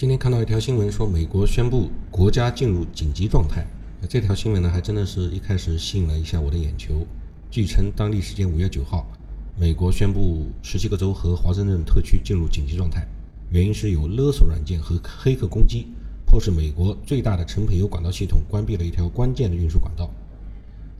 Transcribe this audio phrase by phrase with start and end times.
[0.00, 3.66] 今天看到一条新闻，说美国宣布国家进入紧急状态。
[4.08, 7.06] 这条新闻呢，还真的是一开始吸引了一下我的眼球。
[7.50, 9.06] 据称，当地时间五月九号，
[9.58, 13.06] 美国宣布十七个州和华盛顿特区进入紧急状态，
[13.50, 15.88] 原因是有勒索软件和黑客攻击，
[16.24, 20.10] 迫使美国最大的成品油管道系统关闭了一条关键的运输管道。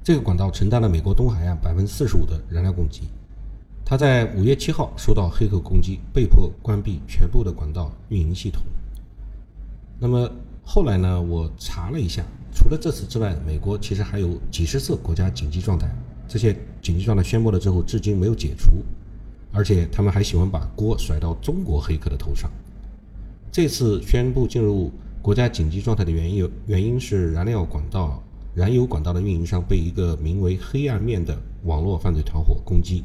[0.04, 3.04] 这个管道承担了美国东海岸百分之四十五的燃料供给。
[3.82, 8.62] 它在五月七号受到黑客攻击，被迫关闭全部的管道运营系统。
[10.02, 10.32] 那么
[10.64, 11.20] 后来呢？
[11.20, 15.94] 我查了一下，除了这次之外，美国其实还有几十次国家紧急状态。
[16.26, 18.70] 这些紧急状态宣布了之后，至今没有解除，
[19.52, 22.50] 而且他们还喜欢把锅甩到中国黑客的头上。
[23.52, 24.90] 这次宣布进入
[25.20, 28.22] 国家紧急状态的原因，原因是燃料管道、
[28.54, 33.04] 燃油管道的运营商被一个名为“黑暗面”的网络犯罪团伙攻击。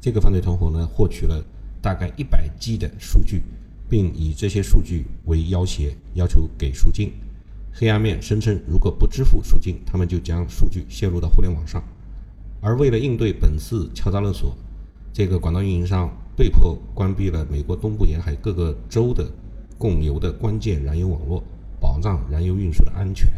[0.00, 1.42] 这个犯罪团伙呢，获取了
[1.82, 3.42] 大概一百 G 的数据。
[3.88, 7.12] 并以这些数据为要挟，要求给赎金。
[7.72, 11.82] 黑暗面声称，如果不支付赎金，他们就将数据泄露到互联网上。
[12.60, 14.56] 而为了应对本次敲诈勒索，
[15.12, 19.30] 这个管道运营商被迫关闭了美国东部沿海各个州的
[19.76, 21.44] 供油的关键燃油网络，
[21.78, 23.28] 保障燃油运输的安全。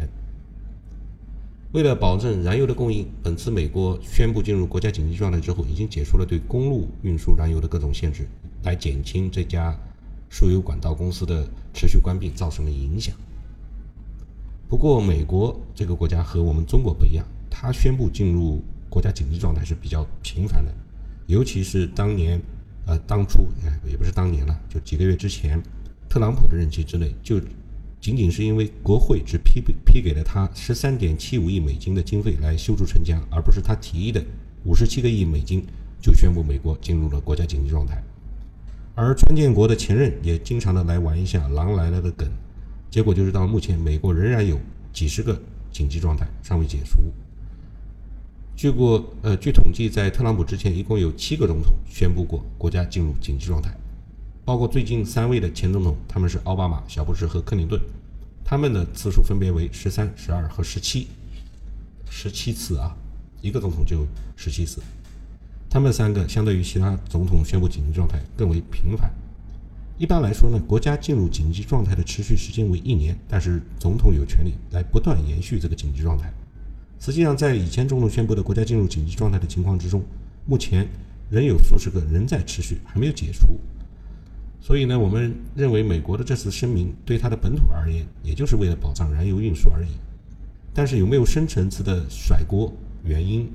[1.73, 8.25] 为了保证燃油的供应，本次美国宣布进入国家紧急状态之后，已经解除了对公路运输燃油的各种限制，
[8.63, 9.77] 来减轻这家。
[10.29, 13.15] 输油管道公司的持续关闭造成了影响。
[14.69, 20.71] 不过，美国这个国家和我们中国不一样，它宣布进入国家紧急状态是比较频繁的。
[21.25, 22.39] 尤其是当年，
[22.85, 23.47] 呃，当初
[23.83, 25.61] 也不是当年了，就几个月之前，
[26.07, 27.41] 特朗普的任期之内，就
[27.99, 34.23] 仅仅是因为国会只批批给了他十三点七五亿美金的经费来修筑城墙，而不是他提议的
[34.63, 35.65] 五十七个亿美金，
[35.99, 38.03] 就宣布美国进入了国家紧急状态。
[39.01, 42.29] 而川建国的前任也经常的来玩一下“狼来了”的梗，
[42.91, 44.59] 结果就是到目前，美国仍然有
[44.91, 46.99] 几十个紧急状态尚未解除。
[48.57, 53.73] 据过呃，据统计，在特朗普之前，一共有七个总统宣布过国家进入紧急状态，
[54.43, 57.79] 包括最近三位的前总统，他们是奥巴马、小布什和克林顿，
[58.43, 61.07] 他们的次数分别为十三、十二和十七，
[62.09, 62.93] 十七次啊，
[63.41, 64.05] 一个总统就
[64.35, 64.81] 十七次。
[65.69, 69.11] 他们三个相对于其他总统宣布紧急状态更为频繁。
[69.99, 76.33] 一般来说呢，国家进入紧急状态的持续时间为一年，但是总统有权利来不断延续这个紧急状态。
[76.99, 80.03] 实际上，在以前总统宣布的国家进入紧急状态的情况之中，
[80.45, 80.87] 目前
[81.29, 83.59] 仍有数十个仍在持续，还没有解除。
[84.61, 89.89] 所以呢，我们认为美国的这次声明对它的本土而言，也就是为了保障燃油运输而已。
[90.73, 93.49] 但是有没有深层次的甩锅原因？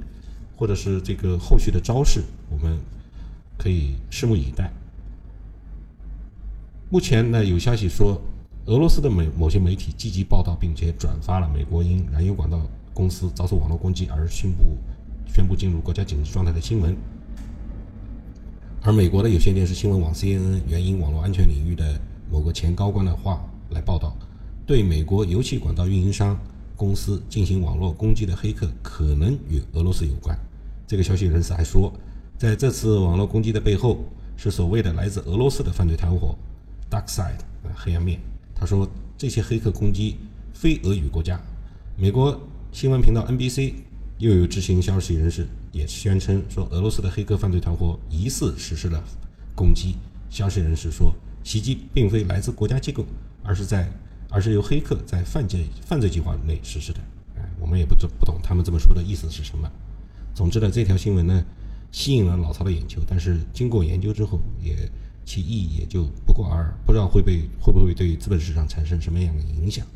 [0.56, 2.78] 或者是这个后续的招式，我们
[3.58, 4.72] 可以拭目以待。
[6.90, 8.20] 目前呢，有消息说，
[8.66, 12.60] 俄罗斯的某某些媒体积极报道并且转发了美国因燃油管道
[12.92, 14.76] 公司遭受网络攻击而宣布
[15.26, 16.96] 宣布进入国家紧急状态的新闻。
[18.82, 22.00] 而美国的有线电视新闻网 CNN 援引网络安全领域的
[22.30, 24.16] 某个前高官的话来报道，
[24.66, 26.38] 对美国油气管道运营商。
[26.76, 30.36] 公司进行网络攻击的黑客可能与俄罗斯有关。
[30.86, 31.92] 这个消息人士还说，
[32.36, 34.04] 在这次网络攻击的背后
[34.36, 36.36] 是所谓的来自俄罗斯的犯罪团伙
[36.90, 37.40] Dark Side
[37.74, 38.20] 黑暗面。
[38.54, 40.16] 他说，这些黑客攻击
[40.52, 41.40] 非俄语国家。
[41.96, 42.40] 美国
[42.72, 43.74] 新闻频道 NBC
[44.18, 49.02] 又有知情消息人士也宣称说，俄罗斯的黑客犯罪团伙疑似实施了
[49.54, 49.96] 攻击。
[50.30, 53.04] 消息人士说，袭击并非来自国家机构，
[53.42, 53.90] 而是在。
[54.30, 56.98] 而是由黑客在犯罪犯罪计划内实施的，
[57.36, 59.70] 哎，我们也不知不懂他们这么说的意思是什么。
[60.34, 61.44] 总之呢，这条新闻呢
[61.92, 64.76] 吸引了老曹的眼球，但是经过研究之后，也
[65.24, 69.86] 其意义也就不过尔尔不知道会被会不会对资本市场产生什么样的影响。